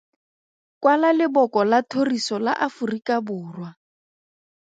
Kwala 0.83 1.09
leboko 1.19 1.59
la 1.71 1.79
thoriso 1.91 2.37
la 2.45 2.53
Aforikaborwa. 2.67 3.69